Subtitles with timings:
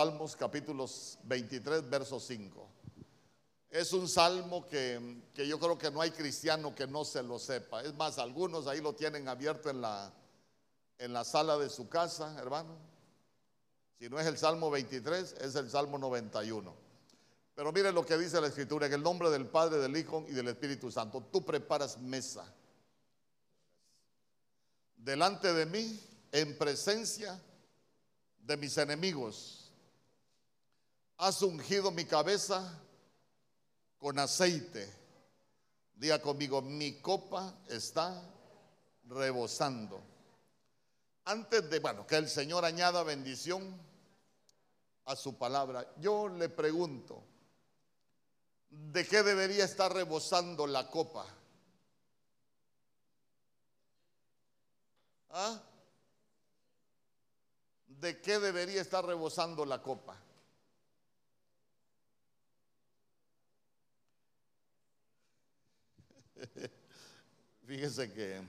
[0.00, 2.68] Salmos capítulos 23, verso 5.
[3.68, 7.36] Es un salmo que, que, yo creo que no hay cristiano que no se lo
[7.40, 7.82] sepa.
[7.82, 10.12] Es más, algunos ahí lo tienen abierto en la,
[10.98, 12.76] en la sala de su casa, hermano.
[13.98, 16.72] Si no es el Salmo 23, es el Salmo 91.
[17.56, 20.32] Pero mire lo que dice la Escritura, en el nombre del Padre, del Hijo y
[20.32, 21.26] del Espíritu Santo.
[21.32, 22.44] Tú preparas mesa
[24.96, 27.42] delante de mí en presencia
[28.38, 29.57] de mis enemigos.
[31.18, 32.80] Has ungido mi cabeza
[33.98, 34.94] con aceite.
[35.94, 38.22] Diga conmigo, mi copa está
[39.08, 40.00] rebosando.
[41.24, 43.76] Antes de, bueno, que el Señor añada bendición
[45.06, 47.24] a su palabra, yo le pregunto,
[48.70, 51.26] ¿de qué debería estar rebosando la copa?
[55.30, 55.60] ¿Ah?
[57.88, 60.16] ¿De qué debería estar rebosando la copa?
[67.66, 68.42] Fíjese que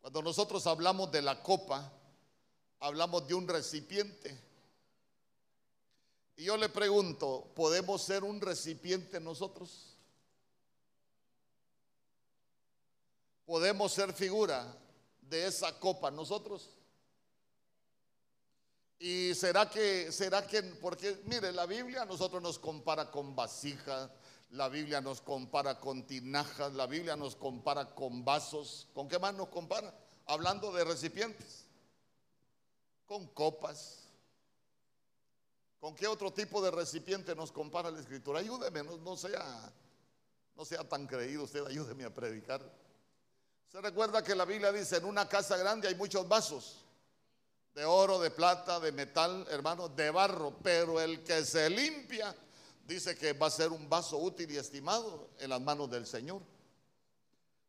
[0.00, 1.92] cuando nosotros hablamos de la copa,
[2.80, 4.38] hablamos de un recipiente.
[6.36, 9.96] Y yo le pregunto, ¿podemos ser un recipiente nosotros?
[13.44, 14.74] ¿Podemos ser figura
[15.20, 16.70] de esa copa nosotros?
[18.98, 24.10] Y será que, será que, porque mire, la Biblia a nosotros nos compara con vasijas,
[24.50, 28.88] la Biblia nos compara con tinajas, la Biblia nos compara con vasos.
[28.94, 29.94] ¿Con qué más nos compara?
[30.26, 31.66] Hablando de recipientes,
[33.06, 34.08] con copas.
[35.78, 38.40] ¿Con qué otro tipo de recipiente nos compara la Escritura?
[38.40, 39.72] Ayúdeme, no, sea,
[40.56, 42.60] no sea tan creído usted, ayúdeme a predicar.
[43.68, 46.84] Se recuerda que la Biblia dice, en una casa grande hay muchos vasos,
[47.72, 52.34] de oro, de plata, de metal, hermano, de barro, pero el que se limpia
[52.90, 56.42] dice que va a ser un vaso útil y estimado en las manos del Señor.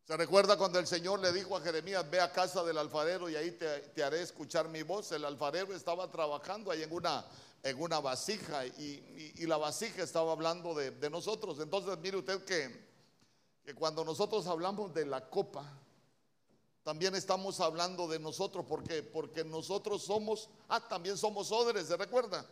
[0.08, 3.36] ¿Se recuerda cuando el Señor le dijo a Jeremías, ve a casa del alfarero y
[3.36, 5.12] ahí te, haré escuchar mi voz?
[5.12, 7.24] El alfarero estaba trabajando ahí en una,
[7.62, 11.60] en una vasija y, la vasija estaba hablando de, nosotros.
[11.60, 12.90] Entonces mire usted que,
[13.64, 15.72] que cuando nosotros hablamos de la copa,
[16.82, 22.44] también estamos hablando de nosotros, porque Porque nosotros somos, ah, también somos odres, ¿se recuerda?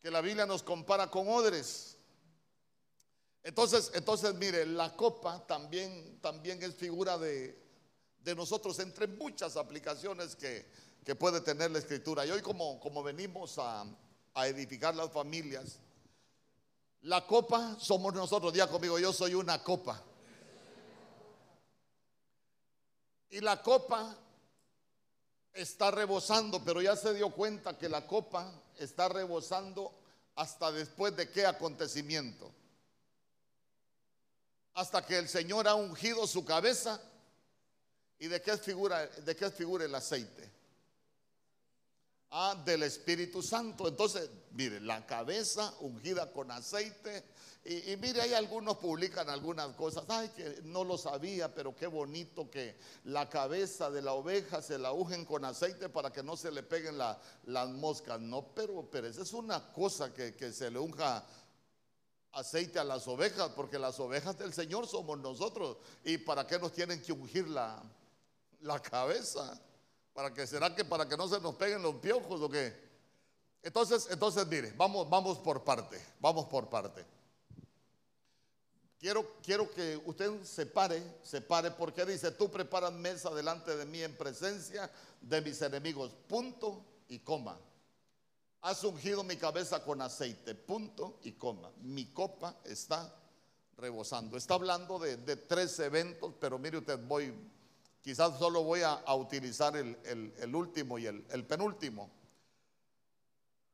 [0.00, 1.96] Que la Biblia nos compara con odres.
[3.42, 7.66] Entonces, entonces mire, la copa también, también es figura de,
[8.36, 10.88] nosotros entre muchas aplicaciones que,
[11.18, 12.26] puede tener la escritura.
[12.26, 13.86] Y hoy como, como venimos a,
[14.44, 15.80] edificar las familias,
[17.00, 18.52] la copa somos nosotros.
[18.52, 20.04] Día conmigo, yo soy una copa.
[23.30, 24.16] Y la copa
[25.54, 29.92] está rebosando, pero ya se dio cuenta que la copa está rebosando
[30.36, 32.52] hasta después de qué acontecimiento.
[34.74, 37.00] Hasta que el Señor ha ungido su cabeza
[38.18, 40.57] y de qué figura, de qué figura el aceite.
[42.30, 43.88] Ah, del Espíritu Santo.
[43.88, 47.24] Entonces, mire, la cabeza ungida con aceite
[47.64, 50.04] y, mire, hay algunos publican algunas cosas.
[50.08, 54.78] Ay, que no lo sabía, pero qué bonito que la cabeza de la oveja se
[54.78, 58.18] la ujen con aceite para que no se le peguen las moscas.
[58.20, 61.26] No, pero, pero esa es una cosa que, se le unja
[62.32, 65.76] aceite a las ovejas, porque las ovejas del Señor somos nosotros.
[66.04, 67.82] ¿Y para qué nos tienen que ungir la,
[68.60, 69.60] la cabeza?
[70.18, 72.74] ¿Para que será que para que no se nos peguen los piojos o qué?
[73.62, 77.06] Entonces, entonces mire, vamos, vamos por parte, vamos por parte.
[78.98, 83.84] Quiero, quiero que usted se pare, se pare, porque dice, tú preparas mesa delante de
[83.86, 84.90] mí en presencia
[85.20, 87.56] de mis enemigos, punto y coma.
[88.62, 91.70] Has ungido mi cabeza con aceite, punto y coma.
[91.82, 93.14] Mi copa está
[93.76, 94.36] rebosando.
[94.36, 97.32] Está hablando de, tres eventos, pero mire usted, voy,
[98.08, 102.10] quizás solo voy a, utilizar el, último y el, penúltimo.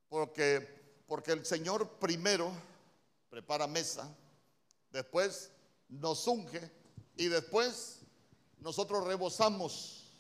[0.08, 2.50] Porque, porque el Señor primero
[3.30, 4.12] prepara mesa
[4.90, 5.52] después
[5.88, 6.68] nos unge
[7.16, 8.00] y después
[8.58, 10.10] nosotros rebosamos.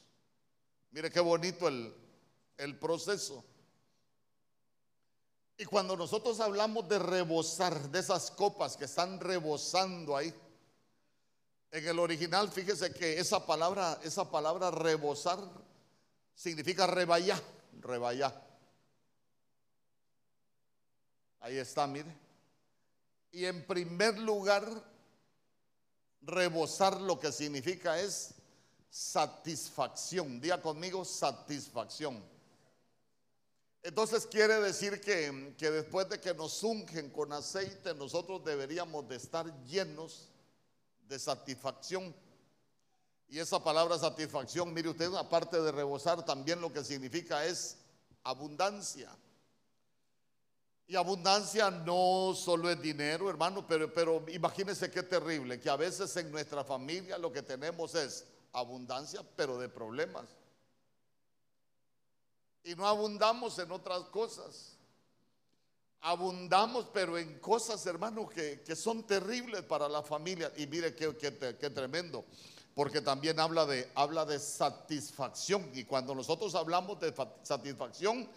[0.92, 3.44] Mire qué bonito el proceso.
[5.58, 10.32] Y cuando nosotros hablamos de rebosar, de esas copas que están rebosando ahí,
[11.74, 15.40] en el original, fíjese que esa palabra, esa palabra rebosar
[16.32, 17.42] significa rebayar,
[17.80, 18.46] rebayar.
[21.40, 22.16] Ahí está, mire.
[23.32, 24.64] Y en primer lugar,
[26.22, 28.34] rebosar lo que significa es
[28.88, 30.40] satisfacción.
[30.40, 32.22] Día conmigo, satisfacción.
[33.82, 39.16] Entonces quiere decir que, que, después de que nos ungen con aceite, nosotros deberíamos de
[39.16, 40.30] estar llenos
[41.08, 42.14] de satisfacción.
[43.28, 47.78] Y esa palabra satisfacción, mire usted, aparte de rebosar, también lo que significa es
[48.22, 49.10] abundancia.
[50.86, 56.14] Y abundancia no solo es dinero, hermano, pero, pero imagínense qué terrible, que a veces
[56.16, 60.26] en nuestra familia lo que tenemos es abundancia, pero de problemas
[62.64, 64.73] y no abundamos en otras cosas.
[66.06, 70.52] Abundamos, pero en cosas, hermano, que, son terribles para la familia.
[70.56, 72.24] Y mire qué, qué, tremendo,
[72.74, 75.70] porque también habla de, habla de satisfacción.
[75.74, 78.28] Y cuando nosotros hablamos de satisfacción,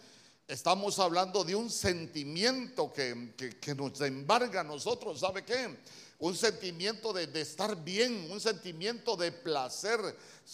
[0.46, 5.20] estamos hablando de un sentimiento que, que nos embarga a nosotros.
[5.20, 5.76] ¿Sabe qué?
[6.20, 10.00] un sentimiento de, estar bien, un sentimiento de placer.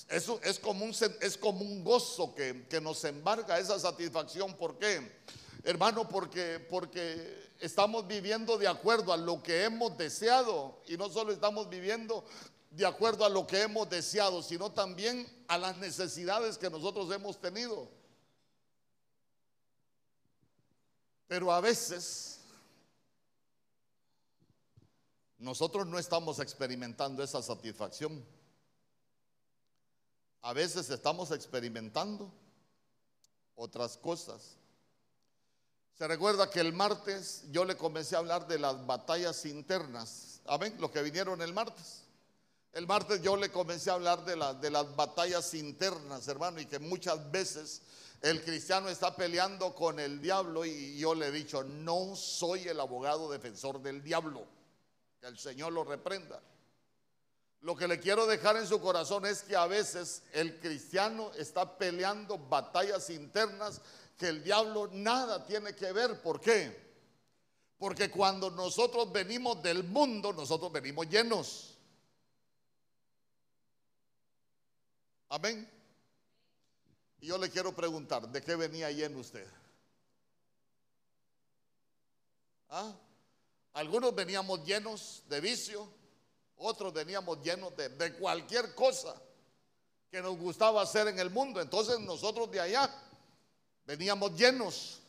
[0.09, 4.55] Eso es como un, es como un gozo que, nos embarga esa satisfacción.
[4.55, 5.11] ¿Por qué?
[5.67, 11.33] Hermano, porque, porque estamos viviendo de acuerdo a lo que hemos deseado y no solo
[11.33, 12.23] estamos viviendo
[12.71, 17.41] de acuerdo a lo que hemos deseado, sino también a las necesidades que nosotros hemos
[17.41, 17.89] tenido.
[21.27, 22.41] Pero a veces
[25.39, 28.23] nosotros no estamos experimentando esa satisfacción.
[30.43, 32.31] A veces estamos experimentando
[33.55, 34.59] otras cosas.
[35.95, 40.41] Se recuerda que el martes yo le comencé a hablar de las batallas internas.
[40.47, 42.03] Amén, los que vinieron el martes.
[42.73, 46.81] El martes yo le comencé a hablar de, de las batallas internas, hermano, y que
[46.81, 47.83] muchas veces
[48.21, 52.81] el cristiano está peleando con el diablo y yo le he dicho, no soy el
[52.81, 54.49] abogado defensor del diablo
[55.25, 56.41] el Señor lo reprenda.
[57.65, 61.79] Lo que le quiero dejar en su corazón es que a veces el cristiano está
[61.79, 63.81] peleando batallas internas
[64.19, 66.21] que el diablo nada tiene que ver.
[66.21, 66.79] ¿Por qué?
[67.79, 71.79] Porque cuando nosotros venimos del mundo, nosotros venimos llenos.
[75.31, 75.67] Amén.
[77.21, 79.49] Y yo le quiero preguntar, ¿de qué venía lleno usted?
[82.69, 82.95] ¿Ah?
[83.73, 86.04] Algunos veníamos llenos de vicio,
[86.65, 89.15] otros veníamos llenos de, cualquier cosa
[90.11, 91.61] que nos gustaba hacer en el mundo.
[91.61, 92.91] Entonces nosotros de allá
[93.85, 95.01] veníamos llenos.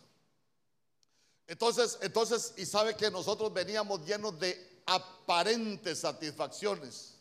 [1.48, 7.16] Entonces, entonces, y sabe que nosotros veníamos llenos de aparentes satisfacciones.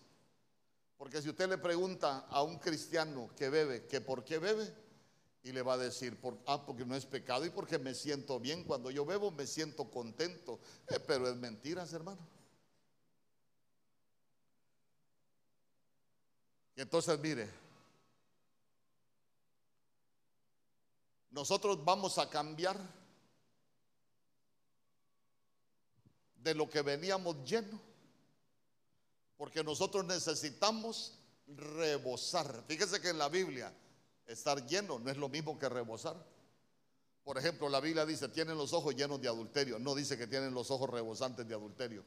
[0.96, 4.72] Porque si usted le pregunta a un cristiano que bebe, que por qué bebe,
[5.44, 8.64] y le va a decir, ah, porque no es pecado y porque me siento bien.
[8.64, 10.58] Cuando yo bebo me siento contento.
[10.88, 12.33] Eh, pero es mentiras, hermano.
[16.76, 17.48] Y entonces, mire,
[21.30, 22.78] nosotros vamos a cambiar
[26.36, 27.80] de lo que veníamos lleno,
[29.36, 32.64] porque nosotros necesitamos rebosar.
[32.66, 33.72] Fíjese que en la Biblia
[34.26, 36.16] Estar lleno no es lo mismo que rebosar.
[37.24, 39.78] Por ejemplo, la Biblia dice, tienen los ojos llenos de adulterio.
[39.78, 42.04] No dice que tienen los ojos rebosantes de adulterio.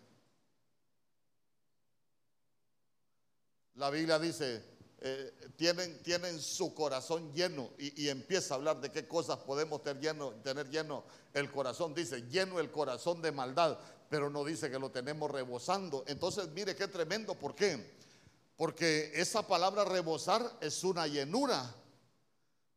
[3.78, 4.64] La Biblia dice,
[5.00, 10.02] eh, tienen, tienen, su corazón lleno y, empieza a hablar de qué cosas podemos tener
[10.02, 11.04] lleno, tener lleno
[11.34, 11.94] el corazón.
[11.94, 13.78] Dice, lleno el corazón de maldad,
[14.10, 16.04] pero no dice que lo tenemos rebosando.
[16.08, 17.36] Entonces, mire qué tremendo.
[17.36, 17.98] ¿Por qué?
[18.56, 21.76] Porque esa palabra rebosar es una llenura.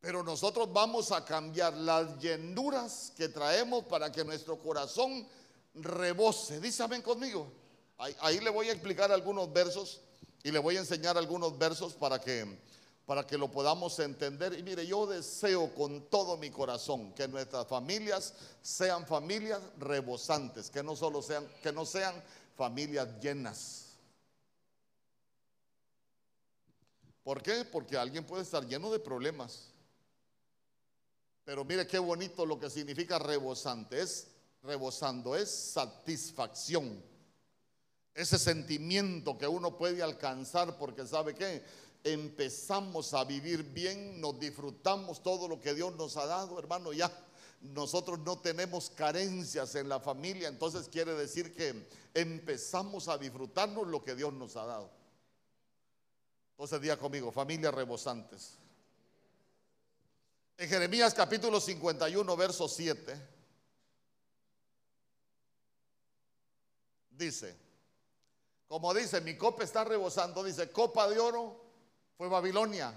[0.01, 5.27] Pero nosotros vamos a cambiar las llenuras que traemos para que nuestro corazón
[5.75, 6.61] rebose.
[6.61, 7.51] Dice amén conmigo.
[7.97, 10.01] Ahí, le voy a explicar algunos versos
[10.43, 12.59] y le voy a enseñar algunos versos para que,
[13.07, 14.59] para que lo podamos entender.
[14.59, 20.83] Y mire, yo deseo con todo mi corazón que nuestras familias sean familias rebosantes, que
[20.83, 22.15] no solo sean, que no sean
[22.57, 23.87] familias llenas.
[27.23, 27.65] ¿Por qué?
[27.65, 29.71] Porque alguien puede estar lleno de problemas
[31.51, 34.01] pero mire qué bonito lo que significa rebosante.
[34.01, 34.29] Es
[34.63, 37.03] rebosando, es satisfacción.
[38.15, 41.63] Ese sentimiento que uno puede alcanzar porque sabe que
[42.03, 47.11] empezamos a vivir bien, nos disfrutamos todo lo que Dios nos ha dado, hermano, ya
[47.61, 54.03] nosotros no tenemos carencias en la familia, entonces quiere decir que empezamos a disfrutarnos lo
[54.03, 54.91] que Dios nos ha dado.
[56.53, 58.57] Entonces diga conmigo, familias rebosantes.
[60.57, 63.15] En Jeremías capítulo 51, verso 7,
[67.11, 67.70] dice,
[68.71, 71.61] como dice, mi copa está rebosando, dice, copa de oro
[72.17, 72.95] fue Babilonia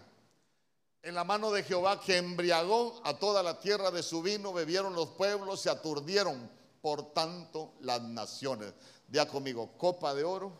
[1.01, 4.93] en la mano de Jehová que embriagó a toda la tierra de su vino, bebieron
[4.93, 6.47] los pueblos, se aturdieron,
[6.79, 8.71] por tanto las naciones.
[9.07, 10.53] Día conmigo, copa de oro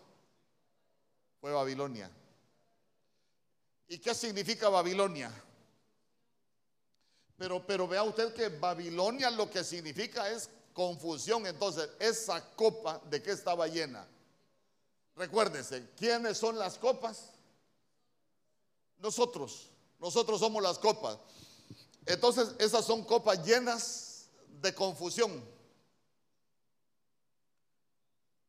[1.40, 2.10] fue Babilonia.
[3.90, 5.32] ¿Y qué significa Babilonia?
[7.38, 11.46] Pero, pero vea usted que Babilonia lo que significa es confusión.
[11.46, 14.08] Entonces, esa copa de qué estaba llena.
[15.16, 17.32] Recuérdese, ¿quiénes son las copas?
[18.98, 19.70] Nosotros.
[20.00, 21.20] Nosotros somos las copas.
[22.06, 24.30] Entonces, esas son copas llenas
[24.62, 25.44] de confusión.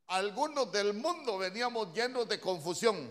[0.06, 3.10] Algunos del mundo veníamos llenos de confusión.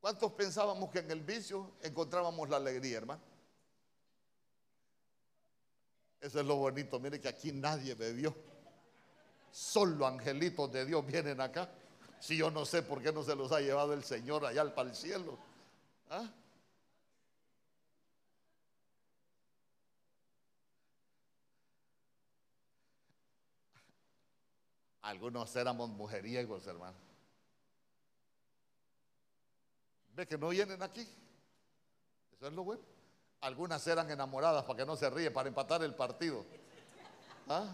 [0.00, 3.22] ¿Cuántos pensábamos que en el vicio encontrábamos la alegría, hermano?
[6.20, 6.98] Eso es lo bonito.
[7.00, 8.34] Mire que aquí nadie bebió.
[9.54, 11.70] Solo angelitos de Dios vienen acá.
[12.18, 14.90] Si yo no sé por qué no se los ha llevado el Señor allá para
[14.90, 15.38] el cielo.
[16.10, 16.28] ¿Ah?
[25.02, 26.96] Algunos éramos mujeriegos, hermano.
[30.16, 31.02] ¿Ve que no vienen aquí?
[32.32, 32.82] Eso es lo bueno.
[33.42, 36.44] Algunas eran enamoradas para que no se ríe, para empatar el partido.
[37.48, 37.72] ¿Ah?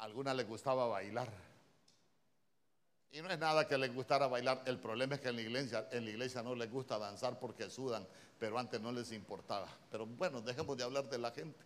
[0.00, 1.28] Algunas les gustaba bailar.
[3.12, 4.62] Y no es nada que les gustara bailar.
[4.66, 7.68] El problema es que en la iglesia, en la iglesia no les gusta danzar porque
[7.68, 8.06] sudan,
[8.38, 9.68] pero antes no les importaba.
[9.90, 11.64] Pero bueno, dejemos de hablar de la gente.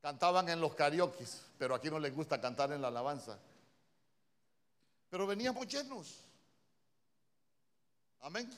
[0.00, 1.24] Cantaban en los karaoke,
[1.58, 3.38] pero aquí no les gusta cantar en la alabanza.
[5.08, 6.20] Pero veníamos llenos.
[8.20, 8.50] Amén.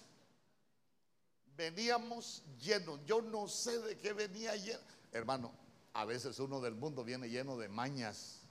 [1.56, 3.04] Veníamos llenos.
[3.04, 4.80] Yo no sé de qué venía lleno.
[5.12, 5.65] Hermano,
[5.96, 8.42] a veces uno del mundo viene lleno de mañas.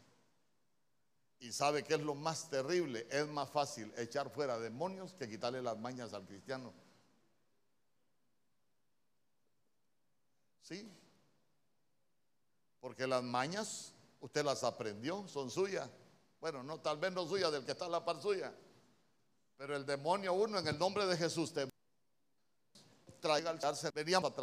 [1.39, 3.07] Y sabe que es lo más terrible.
[3.11, 6.73] Es más fácil echar fuera demonios que quitarle las mañas al cristiano.
[10.63, 10.89] Sí.
[12.79, 15.87] Porque las mañas usted las aprendió, son suyas.
[16.41, 18.51] Bueno, no, tal vez no suyas del que está a la par suya.
[19.55, 21.69] Pero el demonio uno en el nombre de Jesús te
[23.19, 23.91] traiga al darse.
[23.93, 24.33] Veníamos,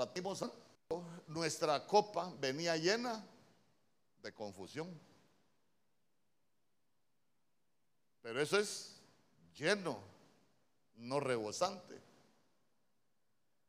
[1.33, 3.25] nuestra copa venía llena
[4.23, 4.89] de confusión.
[8.21, 9.01] Pero eso es
[9.57, 9.99] lleno,
[10.97, 12.01] no rebosante.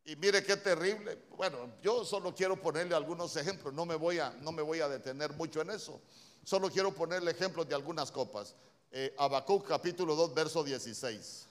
[0.06, 1.18] Y mire qué terrible.
[1.36, 4.90] Bueno, yo solo quiero ponerle algunos ejemplos, no me voy a, no me voy a
[4.90, 6.02] detener mucho en eso.
[6.44, 8.56] Solo quiero ponerle ejemplos de algunas copas.
[8.92, 9.16] Eh,
[9.68, 11.48] capítulo 2, verso 16.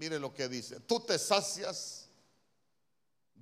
[0.00, 0.80] Mire lo que dice.
[0.80, 2.08] Tú te sacias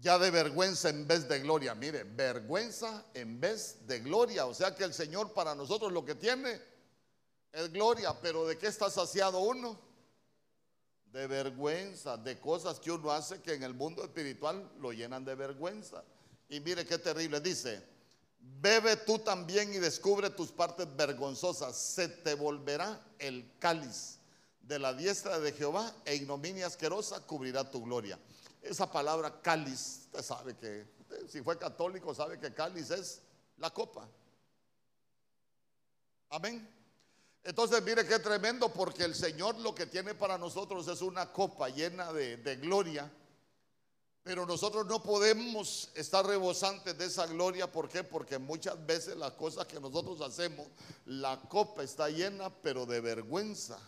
[0.00, 1.72] ya de vergüenza en vez de gloria.
[1.76, 4.44] Mire, vergüenza en vez de gloria.
[4.46, 6.60] O sea que el Señor para nosotros lo que tiene
[7.52, 8.12] es gloria.
[8.20, 9.78] Pero ¿de qué está saciado uno?
[11.12, 15.36] De vergüenza, de cosas que uno hace que en el mundo espiritual lo llenan de
[15.36, 16.02] vergüenza.
[16.48, 17.40] Y mire qué terrible.
[17.40, 17.84] Dice,
[18.40, 21.78] bebe tú también y descubre tus partes vergonzosas.
[21.78, 24.17] Se te volverá el cáliz
[24.68, 28.18] de la diestra de Jehová e ignominia asquerosa cubrirá tu gloria.
[28.60, 30.86] Esa palabra cáliz, usted sabe que,
[31.26, 33.22] si fue católico, sabe que cáliz es
[33.56, 34.06] la copa.
[36.28, 36.68] Amén.
[37.44, 41.70] Entonces, mire qué tremendo, porque el Señor lo que tiene para nosotros es una copa
[41.70, 43.10] llena de, de gloria.
[44.22, 47.72] Pero nosotros no podemos estar rebosantes de esa gloria.
[47.72, 48.04] ¿Por qué?
[48.04, 50.66] Porque muchas veces las cosas que nosotros hacemos,
[51.06, 53.78] la copa está llena, pero de vergüenza.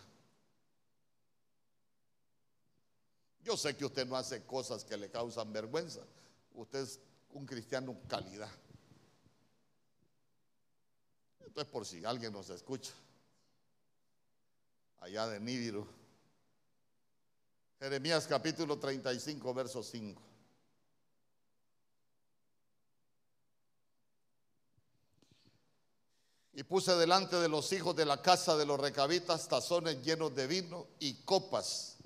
[3.43, 6.01] Yo sé que usted no hace cosas que le causan vergüenza.
[6.53, 6.99] Usted es
[7.31, 8.49] un cristiano calidad.
[11.39, 12.93] Esto es por si alguien nos escucha.
[14.99, 15.87] Allá de Nídiro.
[17.79, 20.21] Jeremías capítulo 35, verso 5.
[26.53, 30.45] Y puse delante de los hijos de la casa de los recabitas tazones llenos de
[30.45, 31.97] vino y copas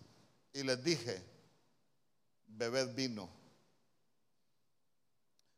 [0.55, 1.21] y les dije,
[2.47, 3.29] bebed vino.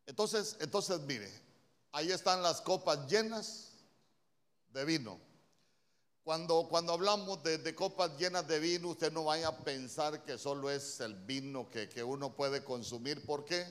[0.07, 1.31] Entonces, entonces mire,
[1.91, 3.73] ahí están las copas llenas
[4.73, 5.19] de vino.
[6.23, 10.71] Cuando, cuando hablamos de, copas llenas de vino, usted no vaya a pensar que solo
[10.71, 13.23] es el vino que, que uno puede consumir.
[13.23, 13.65] ¿Por qué?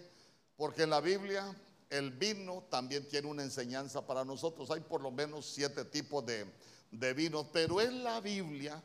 [0.57, 1.55] Porque en la Biblia
[1.91, 4.71] el vino también tiene una enseñanza para nosotros.
[4.71, 6.47] Hay por lo menos siete tipos de,
[6.93, 8.81] de pero en la Biblia,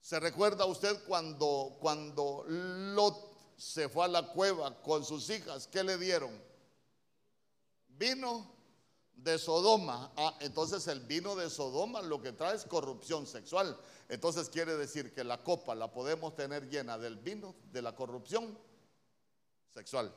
[0.00, 3.16] ¿se recuerda usted cuando, cuando Lot
[3.56, 5.66] se fue a la cueva con sus hijas?
[5.66, 6.30] ¿Qué le dieron?
[7.88, 8.54] Vino
[9.14, 10.12] de Sodoma.
[10.16, 13.76] Ah, entonces el vino de Sodoma lo que trae es corrupción sexual.
[14.08, 18.56] Entonces quiere decir que la copa la podemos tener llena del vino de la corrupción
[19.72, 20.14] sexual.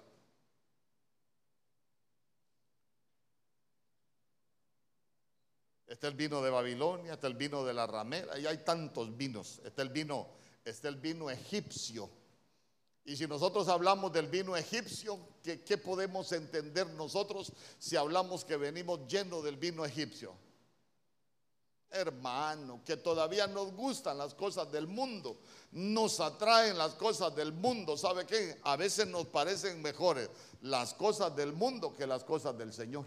[5.89, 9.59] Está el vino de Babilonia, está el vino de la ramera, y hay tantos vinos.
[9.65, 10.27] Está el vino,
[10.63, 12.07] está el vino egipcio.
[13.05, 18.55] Y si nosotros hablamos del vino egipcio, ¿qué, ¿qué, podemos entender nosotros si hablamos que
[18.55, 20.35] venimos llenos del vino egipcio?
[21.89, 25.41] Hermano, que todavía nos gustan las cosas del mundo,
[25.71, 27.97] nos atraen las cosas del mundo.
[27.97, 28.59] ¿Sabe qué?
[28.61, 30.29] A veces nos parecen mejores
[30.61, 33.05] las cosas del mundo que las cosas del Señor.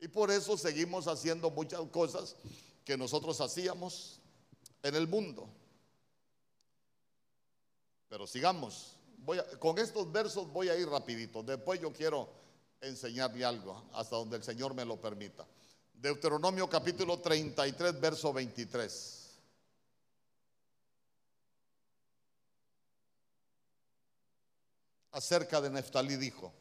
[0.00, 2.36] Y por eso seguimos haciendo muchas cosas
[2.84, 4.20] que nosotros hacíamos
[4.82, 5.48] en el mundo.
[8.08, 8.96] Pero sigamos.
[9.58, 11.42] Con estos versos voy a ir rapidito.
[11.42, 12.28] Después yo quiero
[12.80, 15.46] enseñarle algo hasta donde el Señor me lo permita.
[15.94, 19.20] Deuteronomio capítulo 33, verso 23.
[25.12, 26.52] Acerca de Neftalí dijo,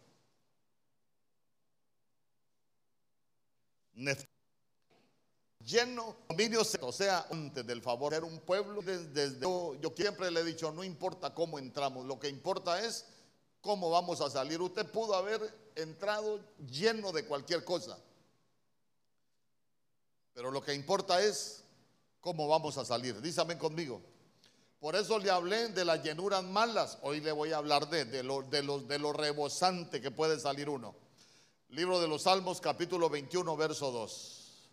[5.65, 10.43] lleno dominio, o sea, antes del favor, era un pueblo desde, yo, siempre le he
[10.43, 13.05] dicho, no importa cómo entramos, lo que importa es
[13.61, 14.61] cómo vamos a salir.
[14.61, 15.41] Usted pudo haber
[15.75, 17.97] entrado lleno de cualquier cosa,
[20.33, 21.63] pero lo que importa es
[22.19, 23.21] cómo vamos a salir.
[23.21, 24.01] Dísame conmigo.
[24.79, 26.97] Por eso le hablé de las llenuras malas.
[27.03, 30.67] Hoy le voy a hablar de, de, de, los, de lo rebosante que puede salir
[30.67, 30.93] uno.
[31.73, 34.69] Libro de los Salmos, capítulo 21, verso 2.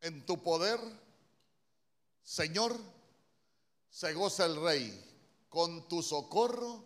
[0.00, 0.80] En tu poder,
[2.24, 2.76] Señor,
[3.88, 5.00] se goza el rey.
[5.48, 6.82] Con tu socorro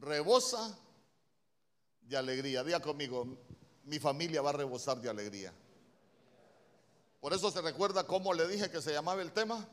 [0.00, 0.78] rebosa
[2.02, 2.62] de alegría.
[2.62, 3.26] Diga conmigo,
[3.84, 5.50] mi familia va a rebosar de alegría.
[7.22, 9.66] Por eso se recuerda cómo le dije que se llamaba el tema.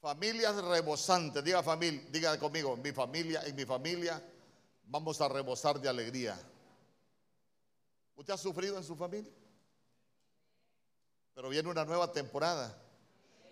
[0.00, 4.22] Familias rebosantes, diga familia, diga conmigo, mi familia, en mi familia
[4.86, 6.40] vamos a rebosar de alegría.
[8.16, 9.30] ¿Usted ha sufrido en su familia?
[11.34, 12.76] Pero viene una nueva temporada.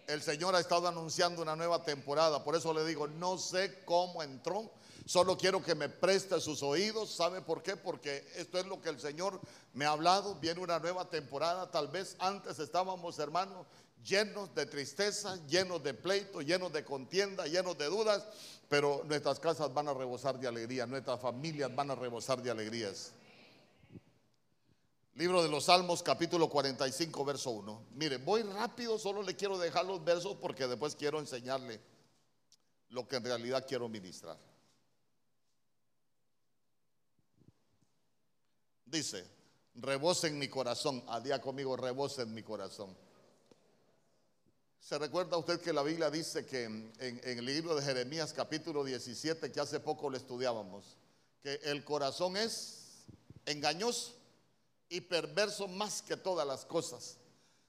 [0.06, 2.42] El Señor ha estado anunciando una nueva temporada.
[2.42, 4.70] Por eso le digo, no sé cómo entró.
[5.04, 7.14] Solo quiero que me preste sus oídos.
[7.14, 7.76] ¿Sabe por qué?
[7.76, 9.38] Porque esto es lo que el Señor
[9.74, 10.34] me ha hablado.
[10.36, 11.70] Viene una nueva temporada.
[11.70, 13.66] Tal vez antes estábamos, hermanos,
[14.04, 18.26] llenos de tristeza, llenos de pleito, llenos de contienda, llenos de dudas,
[18.68, 23.12] pero nuestras casas van a rebosar de alegría, nuestras familias van a rebosar de alegrías.
[25.14, 27.86] Libro de los Salmos, capítulo 45, verso 1.
[27.94, 31.80] Mire, voy rápido, solo le quiero dejar los versos porque después quiero enseñarle
[32.90, 34.38] lo que en realidad quiero ministrar.
[38.86, 39.26] Dice,
[39.74, 42.96] rebose en mi corazón, a día conmigo, rebose en mi corazón.
[44.80, 49.52] ¿Se recuerda usted que la Biblia dice que en, el libro de Jeremías capítulo 17,
[49.52, 50.96] que hace poco lo estudiábamos,
[51.42, 53.04] que el corazón es
[53.44, 54.14] engañoso
[54.88, 57.18] y perverso más que todas las cosas?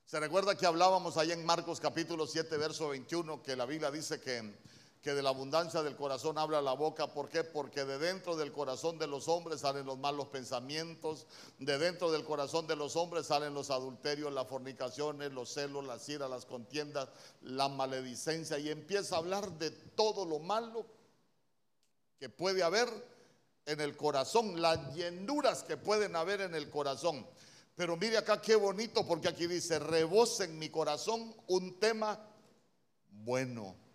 [0.06, 4.20] ¿Se recuerda que hablábamos ahí en Marcos capítulo 7, verso 21, que la Biblia dice
[4.20, 4.56] que
[5.02, 7.08] que de la abundancia del corazón habla la boca.
[7.08, 7.44] ¿Por qué?
[7.46, 11.26] Porque de dentro del corazón de los hombres salen los malos pensamientos,
[11.58, 16.08] de dentro del corazón de los hombres salen los adulterios, las fornicaciones, los celos, las
[16.10, 17.08] iras, las contiendas,
[17.42, 20.86] la maledicencia y empieza a hablar de todo lo malo
[22.18, 22.90] que puede haber
[23.66, 27.26] en el corazón, las llenuras que pueden haber en el corazón.
[27.76, 32.20] Pero mire acá qué bonito porque aquí dice, rebose en mi corazón un tema
[33.12, 33.89] bueno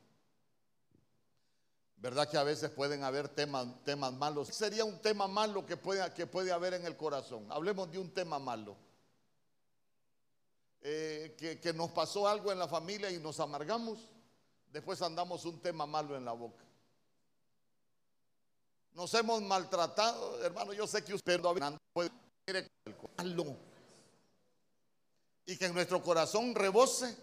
[2.04, 4.48] ¿Verdad que a veces pueden haber temas, temas malos?
[4.48, 7.50] Sería un tema malo que puede, que puede haber en el corazón.
[7.50, 8.76] Hablemos de un tema malo.
[10.82, 14.06] Eh, que, que nos pasó algo en la familia y nos amargamos.
[14.70, 16.62] Después andamos un tema malo en la boca.
[18.92, 20.74] Nos hemos maltratado, hermano.
[20.74, 21.40] Yo sé que usted
[21.94, 22.68] puede
[23.16, 23.56] malo.
[25.46, 27.16] Y que en nuestro corazón rebose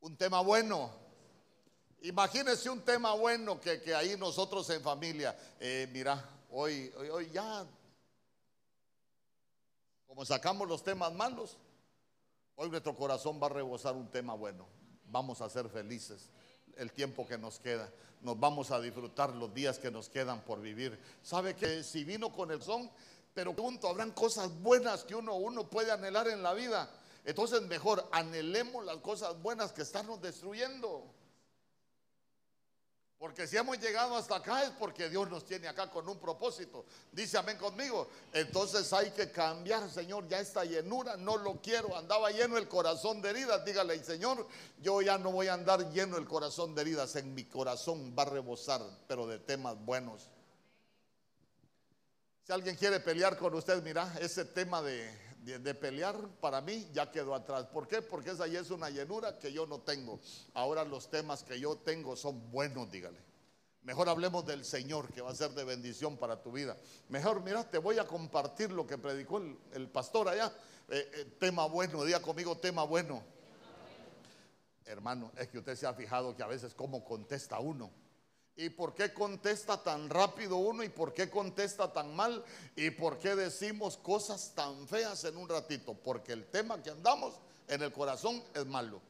[0.00, 0.99] un tema bueno.
[2.02, 7.30] Imagínense un tema bueno que, que ahí nosotros en familia, eh, mira, hoy, hoy, hoy
[7.30, 7.66] ya,
[10.06, 11.58] como sacamos los temas malos,
[12.56, 14.66] hoy nuestro corazón va a rebosar un tema bueno.
[15.04, 16.30] Vamos a ser felices.
[16.76, 17.92] el tiempo que nos queda.
[18.22, 20.98] Nos vamos a disfrutar los días que nos quedan por vivir.
[21.22, 22.90] ¿Sabe que si vino con el son,
[23.34, 26.90] pero punto, habrán cosas buenas que uno, uno puede anhelar en la vida?
[27.24, 31.19] Entonces mejor anhelemos las cosas buenas que están destruyendo.
[33.20, 36.86] Porque si hemos llegado hasta acá es porque Dios nos tiene acá con un propósito.
[37.12, 38.08] Dice amén conmigo.
[38.32, 41.94] Entonces hay que cambiar, Señor, ya esta llenura no lo quiero.
[41.98, 43.62] Andaba lleno el corazón de heridas.
[43.62, 44.48] Dígale, Señor,
[44.80, 47.14] yo ya no voy a andar lleno el corazón de heridas.
[47.14, 50.30] En mi corazón va a rebosar, pero de temas buenos.
[52.46, 57.10] Si alguien quiere pelear con usted, mira, ese tema de, de, pelear para mí ya
[57.10, 57.66] quedó atrás.
[57.66, 58.02] ¿Por qué?
[58.02, 60.20] Porque esa ya es una llenura que yo no tengo.
[60.54, 63.18] Ahora los temas que yo tengo son buenos, dígale.
[63.82, 66.76] Mejor hablemos del Señor que va a ser de bendición para tu vida.
[67.08, 69.38] Mejor, mira, te voy a compartir lo que predicó
[69.72, 70.52] el, pastor allá.
[70.88, 73.22] Eh, eh, tema bueno, diga conmigo tema bueno.
[74.84, 77.90] Hermano, es que usted se ha fijado que a veces cómo contesta uno.
[78.60, 80.84] ¿Y por qué contesta tan rápido uno?
[80.84, 82.44] ¿Y por qué contesta tan mal?
[82.76, 85.94] ¿Y por qué decimos cosas tan feas en un ratito?
[85.94, 89.00] Porque el tema que andamos en el corazón es malo.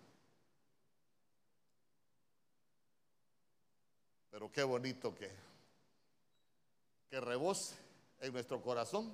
[4.30, 5.28] Pero qué bonito que,
[7.08, 7.74] que rebose
[8.20, 9.12] en nuestro corazón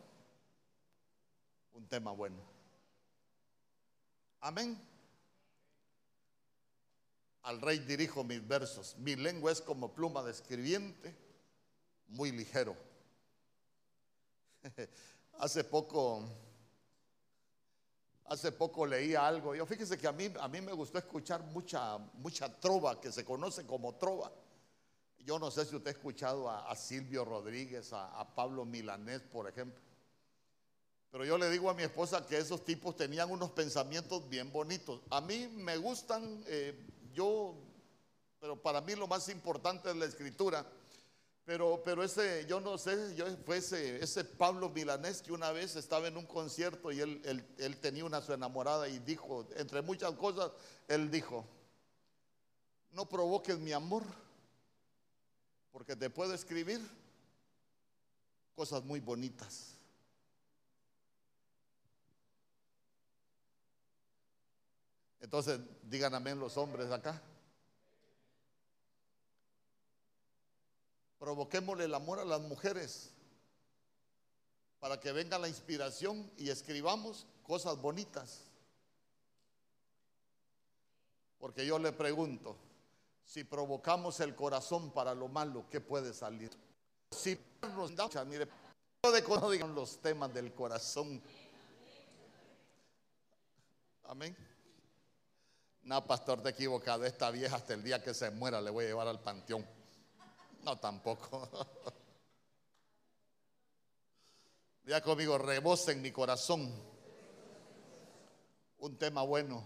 [1.72, 2.42] un tema bueno.
[4.40, 4.78] Amén.
[7.46, 8.96] Al rey dirijo mis versos.
[8.98, 11.14] Mi lengua es como pluma de escribiente,
[12.08, 12.76] muy ligero.
[15.38, 16.24] hace poco,
[18.24, 19.54] hace poco leía algo.
[19.54, 23.24] Yo fíjese que a mí, a mí me gustó escuchar mucha, mucha trova, que se
[23.24, 24.32] conoce como trova.
[25.18, 29.80] Yo no sé si usted ha escuchado a, Silvio Rodríguez, a, Pablo Milanés, por ejemplo.
[31.12, 35.00] Pero yo le digo a mi esposa que esos tipos tenían unos pensamientos bien bonitos.
[35.10, 36.76] A mí me gustan eh,
[37.16, 37.56] yo,
[38.38, 40.64] pero para mí lo más importante es la escritura.
[41.44, 46.08] Pero, pero ese, yo no sé, yo, fue ese, Pablo Milanés que una vez estaba
[46.08, 50.12] en un concierto y él, él, él tenía una su enamorada y dijo, entre muchas
[50.12, 50.50] cosas,
[50.88, 51.46] él dijo,
[52.90, 54.02] no provoques mi amor,
[55.70, 56.80] porque te puedo escribir
[58.56, 59.75] cosas muy bonitas.
[65.26, 67.20] Entonces, digan amén los hombres acá.
[71.18, 73.10] Provoquémosle el amor a las mujeres
[74.78, 78.44] para que venga la inspiración y escribamos cosas bonitas.
[81.40, 82.56] Porque yo le pregunto,
[83.24, 86.52] si provocamos el corazón para lo malo, ¿qué puede salir?
[87.10, 87.36] Si
[87.74, 88.46] nos da, mire,
[89.02, 91.20] de los temas del corazón.
[94.04, 94.55] Amén.
[95.86, 97.04] No, pastor, te equivocado.
[97.04, 99.64] Esta vieja hasta el día que se muera le voy a llevar al panteón.
[100.62, 101.48] No, tampoco.
[104.84, 106.72] Ya conmigo, rebose en mi corazón.
[108.78, 109.64] Un tema bueno.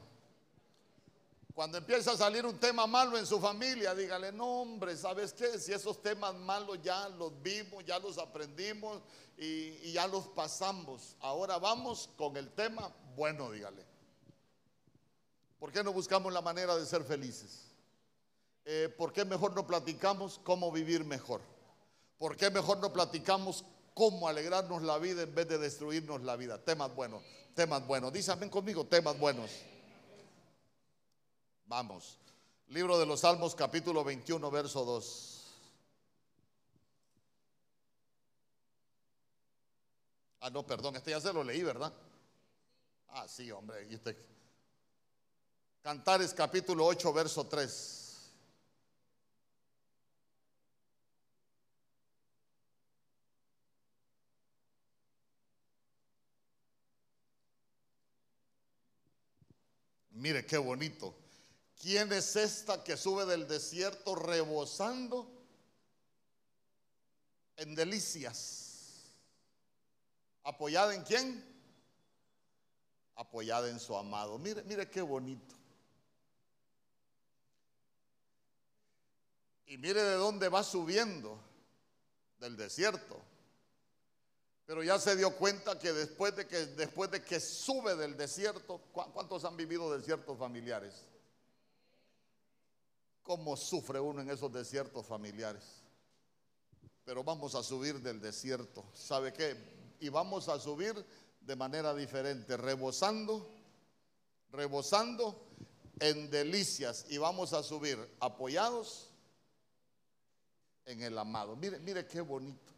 [1.52, 5.58] Cuando empieza a salir un tema malo en su familia, dígale, no hombre, ¿sabes qué?
[5.58, 9.02] Si esos temas malos ya los vimos, ya los aprendimos
[9.36, 11.16] y, y ya los pasamos.
[11.20, 13.84] Ahora vamos con el tema bueno, dígale.
[15.60, 17.66] ¿Por qué no buscamos la manera de ser felices?
[18.64, 21.42] Eh, ¿Por qué mejor no platicamos cómo vivir mejor?
[22.16, 26.64] ¿Por qué mejor no platicamos cómo alegrarnos la vida en vez de destruirnos la vida?
[26.64, 27.22] Temas buenos,
[27.54, 28.10] temas buenos.
[28.10, 29.50] Díganme conmigo, temas buenos.
[31.66, 32.16] Vamos.
[32.68, 35.36] Libro de los Salmos, capítulo 21, verso 2.
[40.40, 41.92] Ah, no, perdón, este ya se lo leí, ¿verdad?
[43.08, 43.86] Ah, sí, hombre.
[43.90, 44.16] Y usted,
[45.82, 48.00] Cantares capítulo 8, verso 3.
[60.10, 61.14] Mire qué bonito.
[61.80, 65.32] ¿Quién es esta que sube del desierto rebosando
[67.56, 69.14] en delicias?
[70.42, 71.42] ¿Apoyada en quién?
[73.14, 74.38] Apoyada en su amado.
[74.38, 75.59] Mire, mire qué bonito.
[79.70, 81.38] Y mire de dónde va subiendo,
[82.40, 83.22] del desierto.
[84.66, 88.80] Pero ya se dio cuenta que después de que, después de que sube del desierto,
[88.92, 91.06] ¿cuántos han vivido desiertos familiares?
[93.22, 95.62] ¿Cómo sufre uno en esos desiertos familiares?
[97.04, 98.84] Pero vamos a subir del desierto.
[98.92, 99.56] ¿Sabe qué?
[100.00, 100.96] Y vamos a subir
[101.42, 103.48] de manera diferente, rebosando,
[104.50, 105.46] rebosando
[106.00, 109.09] en delicias y vamos a subir apoyados
[110.90, 111.56] en el amado.
[111.56, 112.72] Mire, mire qué bonito.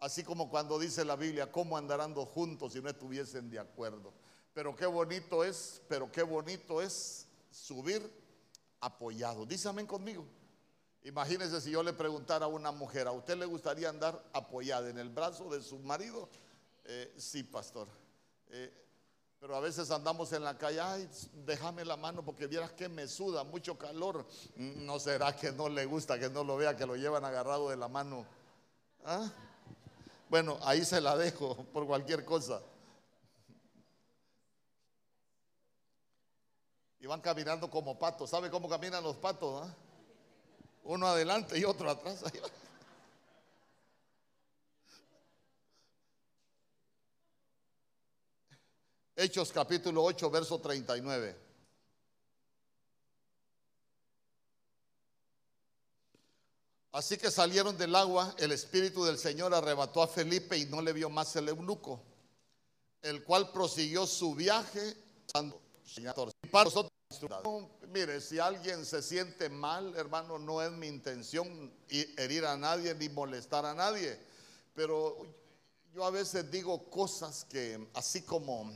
[0.00, 4.12] Así como cuando dice la Biblia, ¿cómo andarán dos juntos si no estuviesen de acuerdo?
[4.52, 8.02] Pero qué bonito es, pero qué bonito es subir
[8.80, 9.46] apoyado.
[9.46, 10.26] Dice amén conmigo.
[11.04, 14.98] Imagínense si yo le preguntara a una mujer, ¿a usted le gustaría andar apoyada en
[14.98, 16.28] el brazo de su marido?
[16.84, 17.88] Eh, sí, pastor.
[18.48, 18.81] Eh,
[19.42, 21.10] pero a veces andamos en la calle, ay,
[21.44, 24.24] déjame la mano porque vieras que me suda, mucho calor.
[24.54, 27.68] Mm, ¿No será que no le gusta que no lo vea, que lo llevan agarrado
[27.70, 28.24] de la mano?
[29.04, 29.28] ¿Ah?
[30.30, 32.62] Bueno, ahí se la dejo por cualquier cosa.
[37.00, 38.30] Y van caminando como patos.
[38.30, 39.66] ¿Sabe cómo caminan los patos?
[39.66, 39.74] Ah?
[40.84, 42.22] Uno adelante y otro atrás.
[49.22, 51.36] Hechos capítulo 8, verso 39.
[56.90, 60.92] Así que salieron del agua, el Espíritu del Señor arrebató a Felipe y no le
[60.92, 62.02] vio más el eunuco,
[63.00, 64.96] el cual prosiguió su viaje.
[67.86, 73.08] Mire, si alguien se siente mal, hermano, no es mi intención herir a nadie ni
[73.08, 74.18] molestar a nadie,
[74.74, 75.16] pero
[75.94, 78.72] yo a veces digo cosas que así como,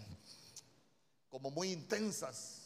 [1.37, 2.62] como muy intensas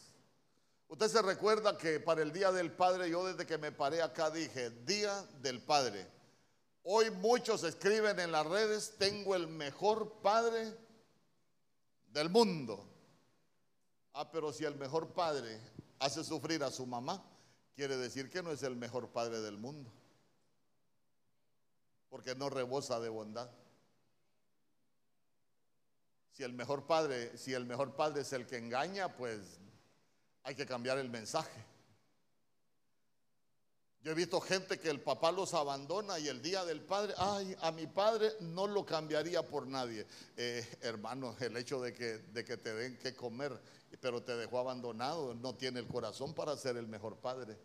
[0.87, 4.29] Usted se recuerda que para el Día del Padre, yo desde que me paré acá
[4.29, 6.07] dije, Día del Padre.
[6.83, 10.73] Hoy muchos escriben en las redes, tengo el mejor padre
[12.07, 12.85] del mundo.
[14.13, 15.59] Ah, pero si el mejor padre
[15.99, 17.23] hace sufrir a su mamá,
[17.73, 19.91] quiere decir que no es el mejor padre del mundo.
[22.09, 23.49] Porque no rebosa de bondad.
[26.31, 29.59] Si el mejor padre, si el mejor padre es el que engaña, pues
[30.43, 31.65] hay que cambiar el mensaje.
[34.03, 37.55] Yo he visto gente que el papá los abandona y el día del padre, ay,
[37.61, 40.07] a mi padre no lo cambiaría por nadie.
[40.35, 43.61] Eh, hermano, el hecho de que, de que te den que comer,
[43.99, 47.59] pero te dejó abandonado, no tiene el corazón para ser el mejor padre.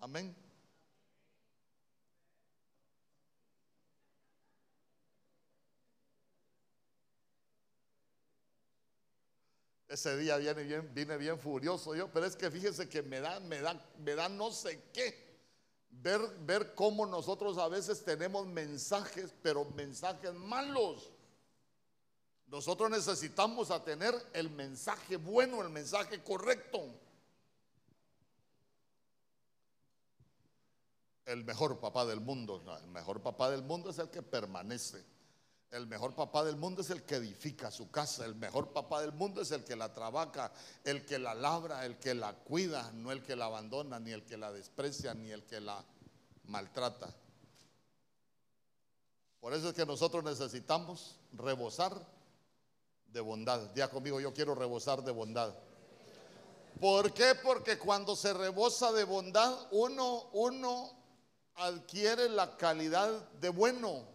[0.00, 0.34] Amén.
[9.88, 13.40] Ese día viene bien, vine bien furioso yo, pero es que fíjese que me da,
[13.40, 15.26] me da, me da no sé qué.
[15.90, 21.10] Ver, ver cómo nosotros a veces tenemos mensajes, pero mensajes malos.
[22.46, 26.82] Nosotros necesitamos a tener el mensaje bueno, el mensaje correcto.
[31.28, 35.04] El mejor papá del mundo, el mejor papá del mundo es el que permanece.
[35.70, 38.24] El mejor papá del mundo es el que edifica su casa.
[38.24, 40.50] El mejor papá del mundo es el que la trabaja,
[40.84, 44.24] el que la labra, el que la cuida, no el que la abandona, ni el
[44.24, 45.84] que la desprecia, ni el que la
[46.44, 47.14] maltrata.
[49.38, 51.94] Por eso es que nosotros necesitamos rebosar
[53.12, 53.70] de bondad.
[53.74, 55.54] Ya conmigo, yo quiero rebosar de bondad.
[56.80, 57.34] ¿Por qué?
[57.34, 60.97] Porque cuando se rebosa de bondad, uno, uno
[61.58, 64.06] adquiere la calidad de bueno.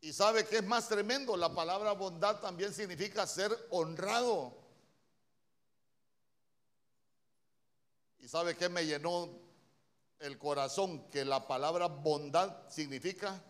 [0.00, 4.56] Y sabe que es más tremendo, la palabra bondad también significa ser honrado.
[8.18, 9.28] Y sabe que me llenó
[10.20, 13.42] el corazón que la palabra bondad significa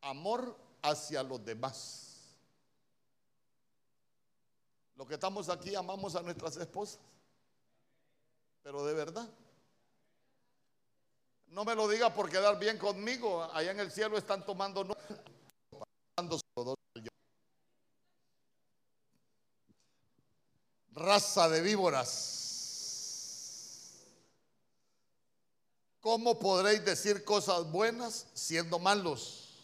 [0.00, 2.04] amor hacia los demás.
[4.96, 7.00] Lo que estamos aquí amamos a nuestras esposas,
[8.62, 9.28] pero de verdad.
[11.54, 14.84] No me lo diga por quedar bien conmigo, allá en el cielo están tomando
[20.90, 22.34] Raza de víboras.
[26.00, 29.54] ¿Cómo podréis decir cosas buenas siendo malos?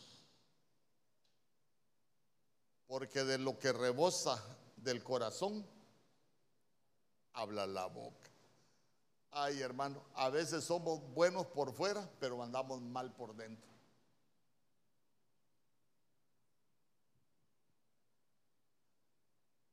[2.87, 4.41] Porque de lo que rebosa
[4.77, 5.67] del corazón,
[7.33, 8.30] habla la boca.
[9.33, 13.71] Ay, hermano, a veces somos buenos por fuera, pero andamos mal por dentro.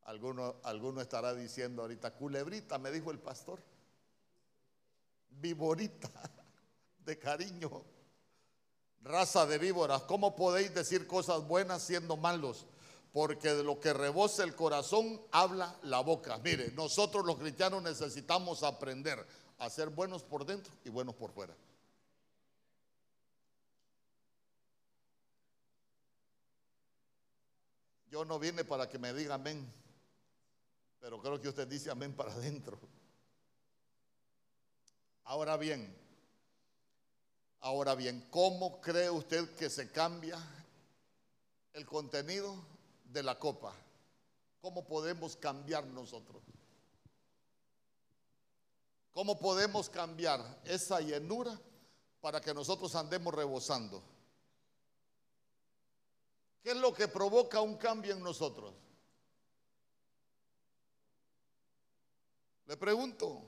[0.03, 3.59] Alguno, alguno estará diciendo ahorita, culebrita, me dijo el pastor.
[5.29, 6.09] Viborita,
[6.99, 7.83] de cariño.
[9.01, 12.67] Raza de víboras, ¿cómo podéis decir cosas buenas siendo malos?
[13.17, 16.37] porque de lo que rebosa el corazón habla la boca.
[16.37, 19.25] Mire, nosotros los cristianos necesitamos aprender
[19.57, 21.55] a ser buenos por dentro y buenos por fuera.
[28.09, 29.71] Yo no vine para que me diga amén,
[30.99, 32.79] pero creo que usted dice amén para adentro.
[35.25, 35.93] Ahora bien,
[37.59, 40.39] ahora bien, ¿cómo cree usted que se cambia
[41.73, 42.55] el contenido
[43.03, 43.73] de la copa?
[44.61, 46.41] ¿Cómo podemos cambiar nosotros?
[49.17, 51.59] ¿Cómo podemos cambiar esa llenura
[52.21, 54.03] para que nosotros andemos rebosando?
[56.61, 58.75] ¿Qué es lo que provoca un cambio en nosotros?
[62.67, 63.41] Le pregunto.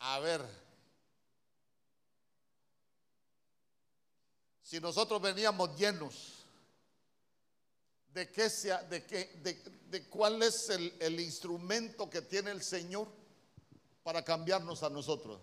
[0.00, 0.44] A ver,
[4.64, 6.37] si nosotros veníamos llenos,
[8.18, 9.30] ¿de qué sea, de qué,
[9.90, 13.06] de, cuál es el, el instrumento que tiene el Señor
[14.02, 15.40] para cambiarnos a nosotros?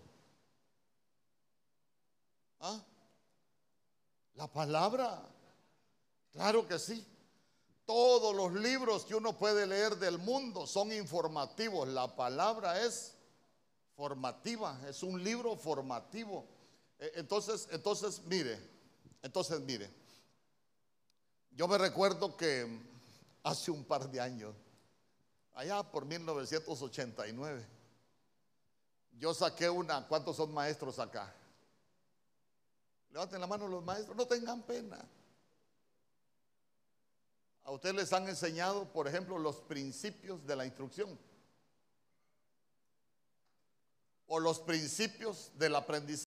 [2.60, 2.84] ¿Ah?
[4.34, 5.26] La palabra.
[6.34, 7.02] Claro que sí.
[7.86, 11.88] Todos los libros que uno puede leer del mundo son informativos.
[11.88, 13.14] La palabra es
[13.94, 16.44] formativa, es un libro formativo.
[16.98, 18.60] E, entonces, entonces, mire,
[19.22, 19.88] entonces, mire,
[21.56, 22.68] yo me recuerdo que
[23.42, 24.54] hace un par de años,
[25.54, 27.66] allá por 1989,
[29.18, 31.34] yo saqué una, ¿cuántos son maestros acá?
[33.10, 35.02] Levanten la mano los maestros, no tengan pena.
[37.64, 41.18] A ustedes les han enseñado, por ejemplo, los principios de la instrucción
[44.26, 46.24] o los principios del aprendizaje.